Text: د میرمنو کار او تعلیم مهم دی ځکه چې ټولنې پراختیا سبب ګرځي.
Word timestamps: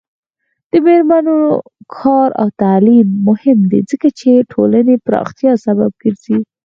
د 0.71 0.71
میرمنو 0.85 1.37
کار 1.97 2.29
او 2.41 2.47
تعلیم 2.61 3.07
مهم 3.27 3.59
دی 3.71 3.79
ځکه 3.91 4.07
چې 4.19 4.47
ټولنې 4.51 4.95
پراختیا 5.05 5.51
سبب 5.65 5.91
ګرځي. 6.03 6.37